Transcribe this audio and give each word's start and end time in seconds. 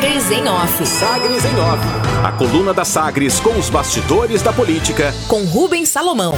Sagres 0.00 0.30
em 0.30 0.48
Off. 0.48 0.86
Sagres 0.86 1.44
em 1.44 1.60
Off. 1.60 1.84
A 2.24 2.32
coluna 2.32 2.72
da 2.72 2.86
Sagres 2.86 3.38
com 3.38 3.50
os 3.58 3.68
bastidores 3.68 4.40
da 4.40 4.50
política. 4.50 5.12
Com 5.28 5.44
Rubens 5.44 5.90
Salomão. 5.90 6.32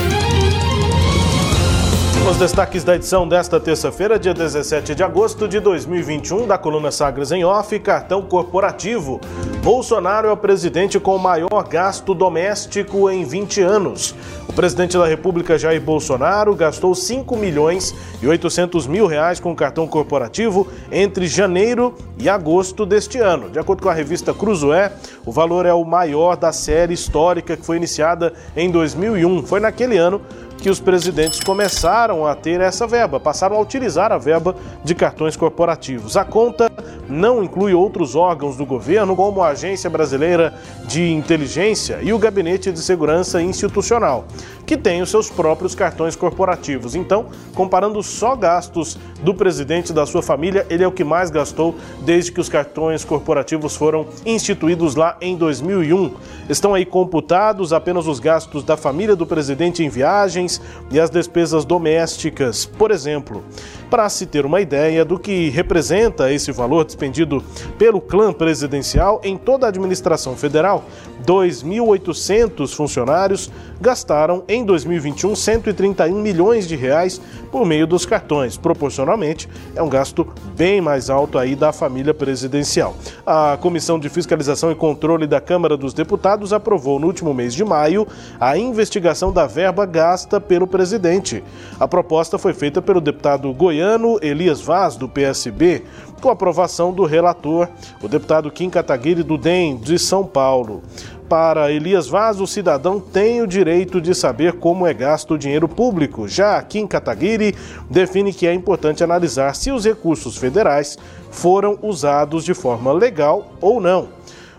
Os 2.28 2.36
destaques 2.38 2.82
da 2.82 2.96
edição 2.96 3.28
desta 3.28 3.60
terça-feira, 3.60 4.18
dia 4.18 4.34
17 4.34 4.96
de 4.96 5.04
agosto 5.04 5.46
de 5.46 5.60
2021, 5.60 6.48
da 6.48 6.58
coluna 6.58 6.90
Sagres 6.90 7.30
em 7.30 7.44
Off, 7.44 7.78
cartão 7.78 8.22
corporativo. 8.22 9.20
Bolsonaro 9.62 10.26
é 10.26 10.32
o 10.32 10.36
presidente 10.36 10.98
com 10.98 11.16
maior 11.18 11.62
gasto 11.68 12.14
doméstico 12.14 13.08
em 13.08 13.24
20 13.24 13.60
anos. 13.60 14.12
O 14.48 14.52
presidente 14.52 14.98
da 14.98 15.06
República, 15.06 15.56
Jair 15.56 15.80
Bolsonaro, 15.80 16.52
gastou 16.52 16.92
5 16.96 17.36
milhões 17.36 17.94
e 18.20 18.26
800 18.26 18.88
mil 18.88 19.06
reais 19.06 19.38
com 19.38 19.54
cartão 19.54 19.86
corporativo 19.86 20.66
entre 20.90 21.28
janeiro 21.28 21.94
e 22.18 22.28
agosto 22.28 22.84
deste 22.84 23.18
ano. 23.18 23.50
De 23.50 23.58
acordo 23.60 23.84
com 23.84 23.88
a 23.88 23.94
revista 23.94 24.34
Cruzoé, 24.34 24.90
o 25.24 25.30
valor 25.30 25.64
é 25.64 25.72
o 25.72 25.84
maior 25.84 26.36
da 26.36 26.50
série 26.50 26.94
histórica 26.94 27.56
que 27.56 27.64
foi 27.64 27.76
iniciada 27.76 28.32
em 28.56 28.68
2001. 28.68 29.46
Foi 29.46 29.60
naquele 29.60 29.96
ano 29.96 30.20
que 30.58 30.70
os 30.70 30.80
presidentes 30.80 31.40
começaram 31.40 32.26
a 32.26 32.34
ter 32.34 32.60
essa 32.60 32.86
verba, 32.86 33.18
passaram 33.18 33.56
a 33.56 33.60
utilizar 33.60 34.10
a 34.12 34.18
verba 34.18 34.54
de 34.84 34.94
cartões 34.94 35.36
corporativos. 35.36 36.16
A 36.16 36.24
conta 36.24 36.70
não 37.12 37.44
inclui 37.44 37.74
outros 37.74 38.16
órgãos 38.16 38.56
do 38.56 38.64
governo, 38.64 39.14
como 39.14 39.42
a 39.42 39.48
Agência 39.48 39.90
Brasileira 39.90 40.54
de 40.86 41.12
Inteligência 41.12 41.98
e 42.02 42.12
o 42.12 42.18
Gabinete 42.18 42.72
de 42.72 42.80
Segurança 42.80 43.42
Institucional, 43.42 44.24
que 44.64 44.76
têm 44.76 45.02
os 45.02 45.10
seus 45.10 45.28
próprios 45.28 45.74
cartões 45.74 46.16
corporativos. 46.16 46.94
Então, 46.94 47.26
comparando 47.54 48.02
só 48.02 48.34
gastos 48.34 48.98
do 49.22 49.34
presidente 49.34 49.92
da 49.92 50.06
sua 50.06 50.22
família, 50.22 50.66
ele 50.70 50.82
é 50.82 50.88
o 50.88 50.92
que 50.92 51.04
mais 51.04 51.30
gastou 51.30 51.74
desde 52.00 52.32
que 52.32 52.40
os 52.40 52.48
cartões 52.48 53.04
corporativos 53.04 53.76
foram 53.76 54.06
instituídos 54.24 54.94
lá 54.94 55.16
em 55.20 55.36
2001. 55.36 56.14
Estão 56.48 56.72
aí 56.72 56.86
computados 56.86 57.72
apenas 57.72 58.06
os 58.06 58.18
gastos 58.18 58.64
da 58.64 58.76
família 58.76 59.14
do 59.14 59.26
presidente 59.26 59.84
em 59.84 59.88
viagens 59.88 60.60
e 60.90 60.98
as 60.98 61.10
despesas 61.10 61.64
domésticas, 61.64 62.64
por 62.64 62.90
exemplo. 62.90 63.44
Para 63.92 64.08
se 64.08 64.24
ter 64.24 64.46
uma 64.46 64.58
ideia 64.58 65.04
do 65.04 65.18
que 65.18 65.50
representa 65.50 66.32
esse 66.32 66.50
valor 66.50 66.82
despendido 66.82 67.44
pelo 67.76 68.00
clã 68.00 68.32
presidencial 68.32 69.20
em 69.22 69.36
toda 69.36 69.66
a 69.66 69.68
administração 69.68 70.34
federal, 70.34 70.84
2.800 71.26 72.74
funcionários 72.74 73.52
gastaram 73.78 74.44
em 74.48 74.64
2021 74.64 75.36
131 75.36 76.22
milhões 76.22 76.66
de 76.66 76.74
reais 76.74 77.20
por 77.50 77.66
meio 77.66 77.86
dos 77.86 78.06
cartões. 78.06 78.56
Proporcionalmente, 78.56 79.46
é 79.76 79.82
um 79.82 79.90
gasto 79.90 80.26
bem 80.56 80.80
mais 80.80 81.10
alto 81.10 81.36
aí 81.36 81.54
da 81.54 81.70
família 81.70 82.14
presidencial. 82.14 82.96
A 83.26 83.58
Comissão 83.60 83.98
de 83.98 84.08
Fiscalização 84.08 84.72
e 84.72 84.74
Controle 84.74 85.26
da 85.26 85.38
Câmara 85.38 85.76
dos 85.76 85.92
Deputados 85.92 86.54
aprovou 86.54 86.98
no 86.98 87.08
último 87.08 87.34
mês 87.34 87.52
de 87.52 87.62
maio 87.62 88.08
a 88.40 88.56
investigação 88.56 89.30
da 89.30 89.46
verba 89.46 89.84
gasta 89.84 90.40
pelo 90.40 90.66
presidente. 90.66 91.44
A 91.78 91.86
proposta 91.86 92.38
foi 92.38 92.54
feita 92.54 92.80
pelo 92.80 92.98
deputado 92.98 93.52
goiano 93.52 93.81
Elias 94.22 94.60
Vaz, 94.60 94.96
do 94.96 95.08
PSB, 95.08 95.82
com 96.20 96.30
aprovação 96.30 96.92
do 96.92 97.04
relator, 97.04 97.68
o 98.00 98.08
deputado 98.08 98.50
Kim 98.50 98.70
Kataguiri 98.70 99.22
do 99.22 99.36
DEM 99.36 99.76
de 99.76 99.98
São 99.98 100.24
Paulo. 100.24 100.82
Para 101.28 101.72
Elias 101.72 102.08
Vaz, 102.08 102.40
o 102.40 102.46
cidadão 102.46 103.00
tem 103.00 103.40
o 103.40 103.46
direito 103.46 104.00
de 104.00 104.14
saber 104.14 104.52
como 104.54 104.86
é 104.86 104.92
gasto 104.92 105.34
o 105.34 105.38
dinheiro 105.38 105.66
público. 105.66 106.28
Já 106.28 106.62
Kim 106.62 106.86
Kataguiri 106.86 107.54
define 107.90 108.32
que 108.32 108.46
é 108.46 108.52
importante 108.52 109.02
analisar 109.02 109.54
se 109.54 109.72
os 109.72 109.84
recursos 109.84 110.36
federais 110.36 110.98
foram 111.30 111.78
usados 111.82 112.44
de 112.44 112.54
forma 112.54 112.92
legal 112.92 113.52
ou 113.60 113.80
não. 113.80 114.08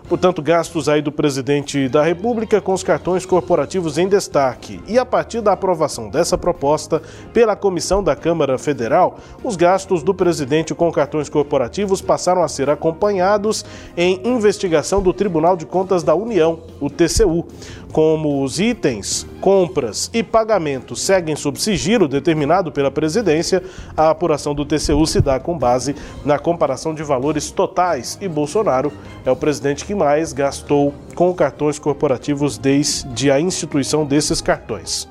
Portanto, 0.06 0.42
gastos 0.42 0.86
aí 0.86 1.00
do 1.00 1.10
presidente 1.10 1.88
da 1.88 2.02
República 2.02 2.60
com 2.60 2.74
os 2.74 2.82
cartões 2.82 3.24
corporativos 3.24 3.96
em 3.96 4.06
destaque. 4.06 4.78
E 4.86 4.98
a 4.98 5.04
partir 5.04 5.40
da 5.40 5.52
aprovação 5.52 6.10
dessa 6.10 6.36
proposta 6.36 7.00
pela 7.32 7.56
Comissão 7.56 8.02
da 8.02 8.14
Câmara 8.14 8.58
Federal, 8.58 9.18
os 9.42 9.56
gastos 9.56 10.02
do 10.02 10.12
presidente 10.12 10.74
com 10.74 10.92
cartões 10.92 11.30
corporativos 11.30 12.02
passaram 12.02 12.42
a 12.42 12.48
ser 12.48 12.68
acompanhados 12.68 13.64
em 13.96 14.20
investigação 14.24 15.00
do 15.00 15.12
Tribunal 15.14 15.56
de 15.56 15.64
Contas 15.64 16.02
da 16.02 16.14
União, 16.14 16.60
o 16.80 16.90
TCU 16.90 17.46
como 17.94 18.42
os 18.42 18.58
itens, 18.58 19.24
compras 19.40 20.10
e 20.12 20.20
pagamentos 20.20 21.00
seguem 21.00 21.36
sob 21.36 21.60
sigilo 21.60 22.08
determinado 22.08 22.72
pela 22.72 22.90
presidência, 22.90 23.62
a 23.96 24.10
apuração 24.10 24.52
do 24.52 24.64
TCU 24.64 25.06
se 25.06 25.20
dá 25.20 25.38
com 25.38 25.56
base 25.56 25.94
na 26.24 26.36
comparação 26.36 26.92
de 26.92 27.04
valores 27.04 27.52
totais 27.52 28.18
e 28.20 28.26
Bolsonaro 28.26 28.92
é 29.24 29.30
o 29.30 29.36
presidente 29.36 29.84
que 29.84 29.94
mais 29.94 30.32
gastou 30.32 30.92
com 31.14 31.32
cartões 31.32 31.78
corporativos 31.78 32.58
desde 32.58 33.30
a 33.30 33.38
instituição 33.38 34.04
desses 34.04 34.40
cartões. 34.40 35.08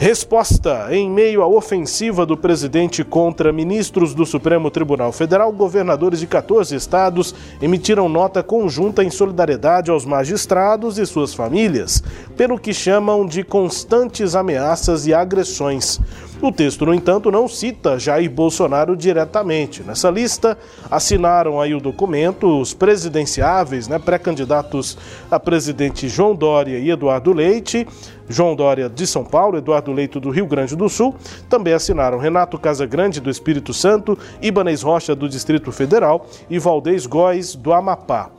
Resposta: 0.00 0.88
Em 0.90 1.10
meio 1.10 1.42
à 1.42 1.46
ofensiva 1.46 2.24
do 2.24 2.34
presidente 2.34 3.04
contra 3.04 3.52
ministros 3.52 4.14
do 4.14 4.24
Supremo 4.24 4.70
Tribunal 4.70 5.12
Federal, 5.12 5.52
governadores 5.52 6.20
de 6.20 6.26
14 6.26 6.74
estados 6.74 7.34
emitiram 7.60 8.08
nota 8.08 8.42
conjunta 8.42 9.04
em 9.04 9.10
solidariedade 9.10 9.90
aos 9.90 10.06
magistrados 10.06 10.96
e 10.96 11.04
suas 11.04 11.34
famílias, 11.34 12.02
pelo 12.34 12.58
que 12.58 12.72
chamam 12.72 13.26
de 13.26 13.44
constantes 13.44 14.34
ameaças 14.34 15.06
e 15.06 15.12
agressões. 15.12 16.00
O 16.42 16.50
texto, 16.50 16.86
no 16.86 16.94
entanto, 16.94 17.30
não 17.30 17.46
cita 17.46 17.98
Jair 17.98 18.30
Bolsonaro 18.30 18.96
diretamente. 18.96 19.82
Nessa 19.82 20.08
lista, 20.08 20.56
assinaram 20.90 21.60
aí 21.60 21.74
o 21.74 21.80
documento 21.80 22.60
os 22.60 22.72
presidenciáveis, 22.72 23.86
né, 23.86 23.98
pré-candidatos 23.98 24.96
a 25.30 25.38
presidente 25.38 26.08
João 26.08 26.34
Dória 26.34 26.78
e 26.78 26.90
Eduardo 26.90 27.34
Leite, 27.34 27.86
João 28.26 28.56
Dória 28.56 28.88
de 28.88 29.06
São 29.06 29.22
Paulo, 29.22 29.58
Eduardo 29.58 29.92
Leito 29.92 30.18
do 30.18 30.30
Rio 30.30 30.46
Grande 30.46 30.74
do 30.74 30.88
Sul. 30.88 31.14
Também 31.46 31.74
assinaram 31.74 32.16
Renato 32.16 32.58
Casagrande 32.58 33.20
do 33.20 33.28
Espírito 33.28 33.74
Santo, 33.74 34.16
Ibanez 34.40 34.80
Rocha 34.80 35.14
do 35.14 35.28
Distrito 35.28 35.70
Federal 35.70 36.26
e 36.48 36.58
Valdez 36.58 37.04
Góes 37.04 37.54
do 37.54 37.70
Amapá. 37.70 38.30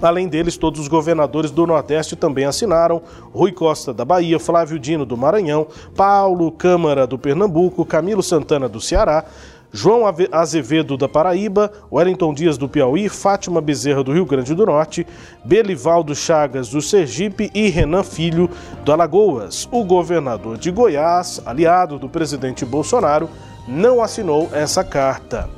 Além 0.00 0.28
deles, 0.28 0.56
todos 0.56 0.80
os 0.80 0.88
governadores 0.88 1.50
do 1.50 1.66
Nordeste 1.66 2.16
também 2.16 2.44
assinaram: 2.44 3.02
Rui 3.32 3.52
Costa 3.52 3.92
da 3.94 4.04
Bahia, 4.04 4.38
Flávio 4.38 4.78
Dino 4.78 5.06
do 5.06 5.16
Maranhão, 5.16 5.66
Paulo 5.94 6.50
Câmara 6.52 7.06
do 7.06 7.18
Pernambuco, 7.18 7.84
Camilo 7.84 8.22
Santana 8.22 8.68
do 8.68 8.80
Ceará, 8.80 9.24
João 9.72 10.04
Azevedo 10.32 10.96
da 10.96 11.08
Paraíba, 11.08 11.70
Wellington 11.92 12.32
Dias 12.32 12.56
do 12.56 12.68
Piauí, 12.68 13.08
Fátima 13.08 13.60
Bezerra 13.60 14.02
do 14.02 14.12
Rio 14.12 14.24
Grande 14.24 14.54
do 14.54 14.64
Norte, 14.64 15.06
Belivaldo 15.44 16.14
Chagas 16.14 16.70
do 16.70 16.80
Sergipe 16.80 17.50
e 17.54 17.68
Renan 17.68 18.02
Filho 18.02 18.48
do 18.84 18.92
Alagoas. 18.92 19.68
O 19.70 19.84
governador 19.84 20.56
de 20.56 20.70
Goiás, 20.70 21.42
aliado 21.44 21.98
do 21.98 22.08
presidente 22.08 22.64
Bolsonaro, 22.64 23.28
não 23.68 24.02
assinou 24.02 24.48
essa 24.52 24.84
carta. 24.84 25.48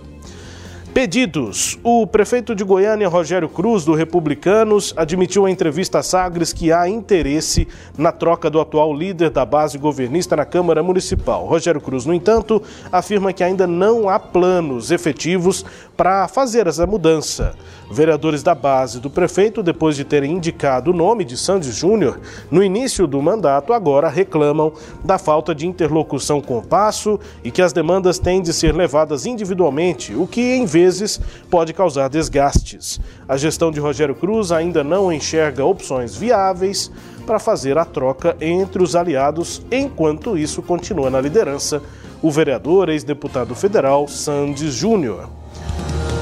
Pedidos. 0.99 1.79
O 1.85 2.09
prefeito 2.09 2.57
de 2.57 2.65
Goiânia, 2.65 3.07
Rogério 3.07 3.49
Cruz, 3.49 3.85
do 3.85 3.95
Republicanos, 3.95 4.93
admitiu 4.97 5.47
em 5.47 5.53
entrevista 5.53 6.01
a 6.01 6.03
Sagres 6.03 6.53
que 6.53 6.73
há 6.73 6.89
interesse 6.89 7.69
na 7.97 8.11
troca 8.11 8.51
do 8.51 8.61
atual 8.61 8.93
líder 8.93 9.31
da 9.31 9.45
base 9.45 9.79
governista 9.79 10.35
na 10.35 10.45
Câmara 10.45 10.83
Municipal. 10.83 11.47
Rogério 11.47 11.81
Cruz, 11.81 12.05
no 12.05 12.13
entanto, 12.13 12.61
afirma 12.91 13.33
que 13.33 13.45
ainda 13.45 13.65
não 13.65 14.09
há 14.09 14.19
planos 14.19 14.91
efetivos 14.91 15.65
para 15.97 16.27
fazer 16.27 16.67
essa 16.67 16.85
mudança. 16.85 17.55
Vereadores 17.91 18.43
da 18.43 18.55
base 18.55 19.01
do 19.01 19.09
prefeito, 19.09 19.63
depois 19.63 19.97
de 19.97 20.05
terem 20.05 20.33
indicado 20.33 20.91
o 20.91 20.95
nome 20.95 21.25
de 21.25 21.37
Sandy 21.37 21.73
Júnior 21.73 22.21
no 22.51 22.63
início 22.63 23.07
do 23.07 23.23
mandato, 23.23 23.73
agora 23.73 24.09
reclamam 24.09 24.73
da 25.05 25.17
falta 25.17 25.55
de 25.55 25.67
interlocução 25.67 26.41
com 26.41 26.59
o 26.59 26.63
Passo 26.63 27.19
e 27.43 27.51
que 27.51 27.63
as 27.63 27.73
demandas 27.73 28.19
têm 28.19 28.43
de 28.43 28.53
ser 28.53 28.75
levadas 28.75 29.27
individualmente, 29.27 30.15
o 30.15 30.27
que, 30.27 30.55
em 30.55 30.67
vezes, 30.89 31.21
pode 31.51 31.75
causar 31.75 32.09
desgastes. 32.09 32.99
A 33.29 33.37
gestão 33.37 33.71
de 33.71 33.79
Rogério 33.79 34.15
Cruz 34.15 34.51
ainda 34.51 34.83
não 34.83 35.13
enxerga 35.13 35.65
opções 35.65 36.17
viáveis 36.17 36.91
para 37.27 37.39
fazer 37.39 37.77
a 37.77 37.85
troca 37.85 38.37
entre 38.41 38.83
os 38.83 38.97
aliados, 38.97 39.61
enquanto 39.71 40.39
isso 40.39 40.63
continua 40.63 41.11
na 41.11 41.21
liderança 41.21 41.83
o 42.23 42.31
vereador 42.31 42.89
ex-deputado 42.89 43.55
federal 43.55 44.09
Sandy 44.09 44.71
Júnior. 44.71 45.29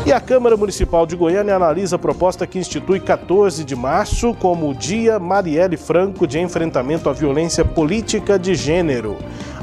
E 0.05 0.13
a 0.13 0.21
Câmara 0.21 0.57
Municipal 0.57 1.05
de 1.05 1.17
Goiânia 1.17 1.57
analisa 1.57 1.97
a 1.97 1.99
proposta 1.99 2.47
que 2.47 2.59
institui 2.59 3.01
14 3.01 3.65
de 3.65 3.75
março 3.75 4.35
como 4.35 4.71
o 4.71 4.75
Dia 4.75 5.19
Marielle 5.19 5.77
Franco 5.77 6.27
de 6.29 6.39
Enfrentamento 6.39 7.09
à 7.09 7.13
Violência 7.13 7.65
Política 7.65 8.39
de 8.39 8.55
Gênero. 8.55 9.17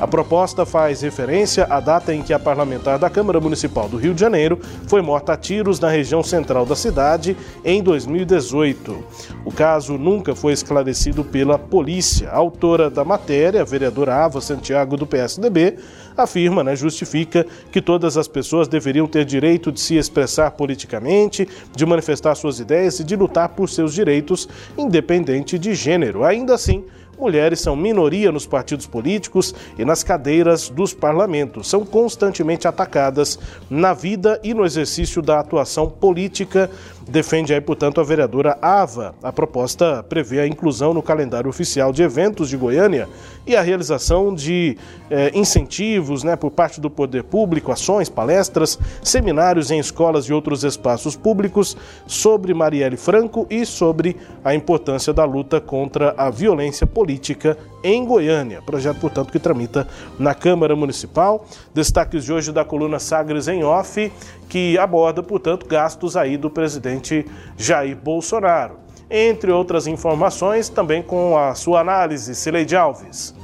A 0.03 0.07
proposta 0.07 0.65
faz 0.65 0.99
referência 1.01 1.65
à 1.69 1.79
data 1.79 2.13
em 2.13 2.21
que 2.21 2.33
a 2.33 2.37
parlamentar 2.37 2.99
da 2.99 3.09
Câmara 3.09 3.39
Municipal 3.39 3.87
do 3.87 3.95
Rio 3.95 4.13
de 4.13 4.19
Janeiro 4.19 4.59
foi 4.85 5.01
morta 5.01 5.31
a 5.31 5.37
tiros 5.37 5.79
na 5.79 5.89
região 5.89 6.21
central 6.21 6.65
da 6.65 6.75
cidade 6.75 7.37
em 7.63 7.81
2018. 7.81 9.01
O 9.45 9.51
caso 9.53 9.97
nunca 9.97 10.35
foi 10.35 10.51
esclarecido 10.51 11.23
pela 11.23 11.57
polícia. 11.57 12.29
A 12.31 12.35
autora 12.35 12.89
da 12.89 13.05
matéria, 13.05 13.61
a 13.61 13.63
vereadora 13.63 14.13
Ava 14.13 14.41
Santiago 14.41 14.97
do 14.97 15.07
PSDB, 15.07 15.77
afirma, 16.15 16.63
né, 16.63 16.75
justifica 16.75 17.45
que 17.71 17.81
todas 17.81 18.17
as 18.17 18.27
pessoas 18.27 18.67
deveriam 18.67 19.07
ter 19.07 19.25
direito 19.25 19.71
de 19.71 19.79
se 19.79 19.95
expressar 19.95 20.51
politicamente, 20.51 21.47
de 21.75 21.85
manifestar 21.85 22.35
suas 22.35 22.59
ideias 22.59 22.99
e 22.99 23.03
de 23.03 23.15
lutar 23.15 23.49
por 23.49 23.69
seus 23.69 23.93
direitos, 23.93 24.47
independente 24.77 25.57
de 25.57 25.73
gênero. 25.73 26.23
Ainda 26.23 26.53
assim, 26.53 26.83
mulheres 27.17 27.59
são 27.59 27.75
minoria 27.75 28.31
nos 28.31 28.45
partidos 28.45 28.85
políticos 28.85 29.53
e 29.77 29.85
nas 29.85 30.03
cadeiras 30.03 30.69
dos 30.69 30.93
parlamentos. 30.93 31.69
São 31.69 31.85
constantemente 31.85 32.67
atacadas 32.67 33.39
na 33.69 33.93
vida 33.93 34.39
e 34.43 34.53
no 34.53 34.65
exercício 34.65 35.21
da 35.21 35.39
atuação 35.39 35.89
política. 35.89 36.69
Defende 37.07 37.53
aí, 37.53 37.59
portanto, 37.59 37.99
a 37.99 38.03
vereadora 38.03 38.57
Ava. 38.61 39.13
A 39.21 39.31
proposta 39.31 40.01
prevê 40.03 40.39
a 40.39 40.47
inclusão 40.47 40.93
no 40.93 41.03
calendário 41.03 41.49
oficial 41.49 41.91
de 41.91 42.01
eventos 42.01 42.47
de 42.47 42.55
Goiânia 42.55 43.09
e 43.45 43.55
a 43.55 43.61
realização 43.61 44.33
de 44.33 44.77
eh, 45.09 45.31
incentivos 45.33 46.23
né, 46.23 46.37
por 46.37 46.49
parte 46.49 46.79
do 46.79 46.89
poder 46.89 47.23
público, 47.23 47.71
ações, 47.73 48.07
palestras, 48.07 48.79
seminários 49.03 49.69
em 49.69 49.79
escolas 49.79 50.25
e 50.25 50.33
outros 50.33 50.63
espaços 50.63 51.15
públicos 51.15 51.75
sobre 52.07 52.53
Marielle 52.53 52.95
Franco 52.95 53.45
e 53.49 53.65
sobre 53.65 54.15
a 54.43 54.55
importância 54.55 55.11
da 55.11 55.25
luta 55.25 55.59
contra 55.59 56.13
a 56.17 56.29
violência 56.29 56.87
política 56.87 57.57
em 57.83 58.05
Goiânia. 58.05 58.61
Projeto, 58.61 58.99
portanto, 58.99 59.31
que 59.31 59.39
tramita 59.39 59.87
na 60.17 60.33
Câmara 60.33 60.75
Municipal. 60.75 61.45
Destaques 61.73 62.23
de 62.23 62.31
hoje 62.31 62.51
da 62.51 62.63
coluna 62.63 62.99
Sagres 62.99 63.47
em 63.47 63.63
Off, 63.63 64.11
que 64.47 64.77
aborda, 64.77 65.21
portanto, 65.21 65.65
gastos 65.67 66.15
aí 66.15 66.37
do 66.37 66.49
presidente 66.49 67.25
Jair 67.57 67.95
Bolsonaro 67.95 68.83
entre 69.15 69.51
outras 69.51 69.85
informações, 69.85 70.69
também 70.69 71.03
com 71.03 71.37
a 71.37 71.53
sua 71.53 71.81
análise, 71.81 72.33
Cileide 72.33 72.75
Alves. 72.75 73.35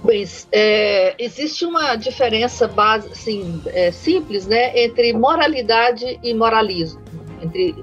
Pois, 0.00 0.46
é, 0.52 1.16
existe 1.18 1.64
uma 1.64 1.96
diferença 1.96 2.68
base, 2.68 3.08
assim, 3.10 3.60
é, 3.66 3.90
simples 3.90 4.46
né, 4.46 4.84
entre 4.84 5.12
moralidade 5.12 6.20
e 6.22 6.32
moralismo. 6.32 7.00
Entre 7.42 7.74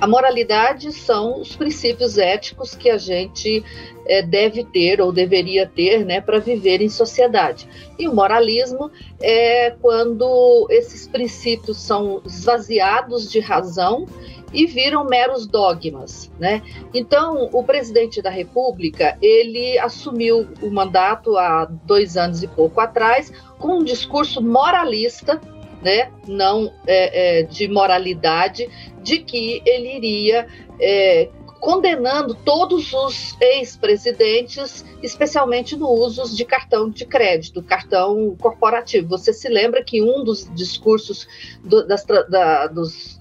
a 0.00 0.06
moralidade 0.06 0.92
são 0.92 1.40
os 1.40 1.56
princípios 1.56 2.18
éticos 2.18 2.74
que 2.74 2.90
a 2.90 2.98
gente 2.98 3.64
é, 4.06 4.22
deve 4.22 4.64
ter 4.64 5.00
ou 5.00 5.12
deveria 5.12 5.66
ter 5.66 6.04
né, 6.04 6.20
para 6.20 6.38
viver 6.38 6.80
em 6.80 6.88
sociedade. 6.88 7.68
E 7.98 8.06
o 8.06 8.14
moralismo 8.14 8.90
é 9.20 9.70
quando 9.80 10.66
esses 10.70 11.06
princípios 11.08 11.78
são 11.78 12.22
esvaziados 12.24 13.30
de 13.30 13.40
razão 13.40 14.06
e 14.52 14.66
viram 14.66 15.04
meros 15.04 15.46
dogmas, 15.46 16.30
né? 16.38 16.62
Então, 16.94 17.48
o 17.52 17.62
presidente 17.64 18.22
da 18.22 18.30
República, 18.30 19.18
ele 19.20 19.78
assumiu 19.78 20.48
o 20.62 20.70
mandato 20.70 21.36
há 21.36 21.64
dois 21.84 22.16
anos 22.16 22.42
e 22.42 22.48
pouco 22.48 22.80
atrás 22.80 23.32
com 23.58 23.78
um 23.78 23.84
discurso 23.84 24.40
moralista, 24.40 25.40
né? 25.82 26.10
Não 26.26 26.72
é, 26.86 27.40
é, 27.40 27.42
de 27.42 27.68
moralidade, 27.68 28.68
de 29.02 29.18
que 29.18 29.62
ele 29.64 29.96
iria 29.96 30.46
é, 30.80 31.28
condenando 31.60 32.34
todos 32.34 32.92
os 32.92 33.36
ex-presidentes, 33.40 34.84
especialmente 35.02 35.76
no 35.76 35.88
uso 35.88 36.34
de 36.34 36.44
cartão 36.44 36.88
de 36.88 37.04
crédito, 37.04 37.62
cartão 37.62 38.36
corporativo. 38.40 39.08
Você 39.08 39.32
se 39.32 39.48
lembra 39.48 39.82
que 39.82 40.02
um 40.02 40.22
dos 40.22 40.48
discursos 40.54 41.26
do, 41.64 41.86
das, 41.86 42.04
da, 42.04 42.66
dos 42.66 43.20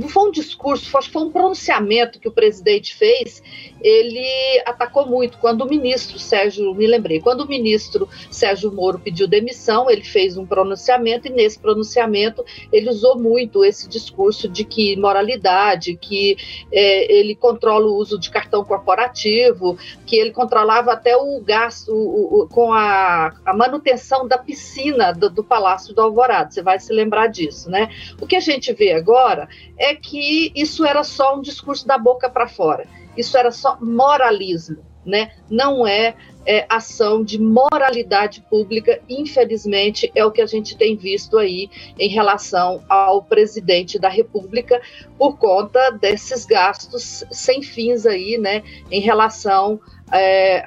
não 0.00 0.08
foi 0.08 0.28
um 0.28 0.30
discurso, 0.30 0.90
foi, 0.90 1.02
foi 1.02 1.22
um 1.22 1.30
pronunciamento 1.30 2.18
que 2.18 2.26
o 2.26 2.32
presidente 2.32 2.94
fez, 2.94 3.42
ele 3.82 4.26
atacou 4.64 5.06
muito. 5.06 5.36
Quando 5.38 5.60
o 5.60 5.68
ministro 5.68 6.18
Sérgio, 6.18 6.74
me 6.74 6.86
lembrei, 6.86 7.20
quando 7.20 7.42
o 7.42 7.46
ministro 7.48 8.08
Sérgio 8.30 8.72
Moro 8.72 8.98
pediu 8.98 9.28
demissão, 9.28 9.90
ele 9.90 10.02
fez 10.02 10.38
um 10.38 10.46
pronunciamento 10.46 11.28
e 11.28 11.30
nesse 11.30 11.58
pronunciamento 11.58 12.42
ele 12.72 12.88
usou 12.88 13.18
muito 13.18 13.62
esse 13.62 13.88
discurso 13.88 14.48
de 14.48 14.64
que 14.64 14.96
moralidade, 14.96 15.96
que 15.96 16.36
é, 16.72 17.12
ele 17.12 17.34
controla 17.34 17.86
o 17.86 17.94
uso 17.94 18.18
de 18.18 18.30
cartão 18.30 18.64
corporativo, 18.64 19.76
que 20.06 20.16
ele 20.16 20.30
controlava 20.30 20.92
até 20.92 21.14
o 21.14 21.40
gasto 21.40 21.92
o, 21.92 22.42
o, 22.42 22.48
com 22.48 22.72
a, 22.72 23.34
a, 23.44 23.54
manutenção 23.54 24.26
da 24.26 24.38
piscina 24.38 25.12
do, 25.12 25.28
do 25.28 25.44
Palácio 25.44 25.94
do 25.94 26.00
Alvorado. 26.00 26.54
Você 26.54 26.62
vai 26.62 26.80
se 26.80 26.92
lembrar 26.92 27.26
disso, 27.26 27.70
né? 27.70 27.90
O 28.18 28.26
que 28.26 28.36
a 28.36 28.40
gente 28.40 28.72
vê 28.72 28.92
agora 28.92 29.48
é 29.76 29.89
é 29.90 29.94
que 29.94 30.52
isso 30.54 30.84
era 30.84 31.02
só 31.02 31.36
um 31.36 31.42
discurso 31.42 31.86
da 31.86 31.98
boca 31.98 32.30
para 32.30 32.46
fora. 32.46 32.86
Isso 33.16 33.36
era 33.36 33.50
só 33.50 33.76
moralismo, 33.80 34.78
né? 35.04 35.32
Não 35.50 35.84
é, 35.84 36.14
é, 36.46 36.64
ação 36.68 37.24
de 37.24 37.40
moralidade 37.40 38.40
pública. 38.48 39.00
Infelizmente, 39.08 40.10
é 40.14 40.24
o 40.24 40.30
que 40.30 40.40
a 40.40 40.46
gente 40.46 40.76
tem 40.76 40.96
visto 40.96 41.36
aí 41.36 41.68
em 41.98 42.08
relação 42.08 42.84
ao 42.88 43.22
presidente 43.22 43.98
da 43.98 44.08
República 44.08 44.80
por 45.18 45.36
conta 45.38 45.90
desses 45.90 46.46
gastos 46.46 47.24
sem 47.32 47.60
fins 47.60 48.06
aí, 48.06 48.38
né? 48.38 48.62
Em 48.90 49.00
relação 49.00 49.80
é, 50.12 50.62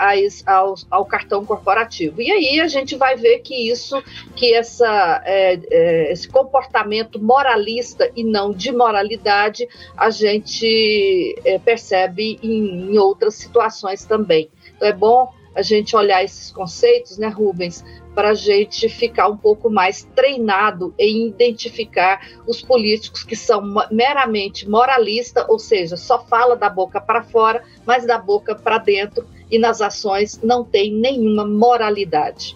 ao, 0.46 0.76
ao, 0.90 1.06
cartão 1.06 1.46
corporativo. 1.46 2.22
E 2.22 2.32
aí 2.32 2.60
a 2.60 2.68
gente 2.68 2.96
vai 2.96 3.16
ver 3.16 3.40
que 3.40 3.70
isso, 3.70 4.02
que 4.36 4.54
essa, 4.54 5.22
é, 5.26 5.60
é, 5.70 6.12
esse 6.12 6.28
comportamento 6.28 7.22
moralista 7.22 8.10
e 8.16 8.24
não 8.24 8.52
de 8.54 8.72
moralidade, 8.72 9.68
a 9.98 10.10
gente 10.10 11.36
é, 11.44 11.60
percebe 11.60 12.40
em, 12.42 12.92
em 12.94 12.98
outras 12.98 13.36
situações 13.36 14.06
também. 14.06 14.50
Então 14.76 14.88
é 14.88 14.94
bom 14.94 15.32
a 15.56 15.62
gente 15.62 15.96
olhar 15.96 16.24
esses 16.24 16.52
conceitos, 16.52 17.18
né, 17.18 17.28
Rubens, 17.28 17.84
para 18.16 18.30
a 18.30 18.34
gente 18.34 18.88
ficar 18.90 19.28
um 19.28 19.38
pouco 19.38 19.70
mais 19.70 20.04
treinado 20.16 20.94
em 20.98 21.28
identificar 21.28 22.28
os 22.48 22.62
políticos 22.62 23.24
que 23.24 23.36
são 23.36 23.62
meramente 23.92 24.70
moralistas, 24.70 25.46
ou 25.48 25.60
seja, 25.60 25.98
só 25.98 26.24
fala 26.26 26.56
da 26.56 26.70
boca 26.70 27.02
para 27.02 27.24
fora, 27.24 27.64
mas 27.86 28.06
da 28.06 28.18
boca 28.18 28.56
para 28.56 28.78
dentro 28.78 29.28
e 29.50 29.60
nas 29.60 29.82
ações 29.82 30.40
não 30.44 30.64
tem 30.64 30.94
nenhuma 30.94 31.46
moralidade. 31.46 32.56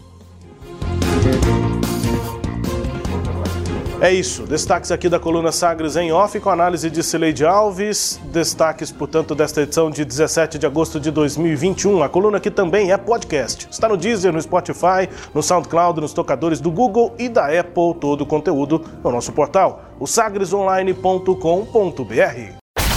É 3.99 4.13
isso. 4.13 4.43
Destaques 4.43 4.91
aqui 4.91 5.09
da 5.09 5.19
coluna 5.19 5.51
Sagres 5.51 5.95
em 5.95 6.11
off 6.11 6.39
com 6.39 6.51
análise 6.51 6.87
de 6.87 7.01
Cileide 7.01 7.43
Alves. 7.43 8.19
Destaques, 8.25 8.91
portanto, 8.91 9.33
desta 9.33 9.61
edição 9.61 9.89
de 9.89 10.05
17 10.05 10.59
de 10.59 10.67
agosto 10.67 10.99
de 10.99 11.09
2021. 11.09 12.03
A 12.03 12.09
coluna 12.09 12.39
que 12.39 12.51
também 12.51 12.91
é 12.91 12.97
podcast. 12.97 13.67
Está 13.71 13.89
no 13.89 13.97
Deezer, 13.97 14.31
no 14.31 14.41
Spotify, 14.41 15.09
no 15.33 15.41
SoundCloud, 15.41 15.99
nos 15.99 16.13
tocadores 16.13 16.61
do 16.61 16.69
Google 16.69 17.15
e 17.17 17.27
da 17.27 17.47
Apple. 17.47 17.95
Todo 17.99 18.21
o 18.21 18.25
conteúdo 18.25 18.85
no 19.03 19.11
nosso 19.11 19.31
portal, 19.31 19.85
o 19.99 20.05
sagresonline.com.br. 20.05 21.31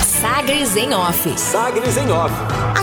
Sagres 0.04 0.76
em 0.76 0.92
Off. 0.92 1.38
Sagres 1.38 1.97
em 1.97 2.11
Off. 2.11 2.60